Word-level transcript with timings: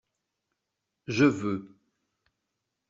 Je 1.05 1.25
veux. 1.25 1.77